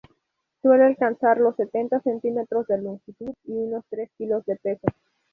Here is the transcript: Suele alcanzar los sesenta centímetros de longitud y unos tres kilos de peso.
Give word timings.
Suele 0.63 0.85
alcanzar 0.85 1.37
los 1.37 1.55
sesenta 1.57 1.99
centímetros 1.99 2.65
de 2.65 2.81
longitud 2.81 3.35
y 3.43 3.51
unos 3.51 3.83
tres 3.91 4.09
kilos 4.17 4.43
de 4.47 4.55
peso. 4.55 4.87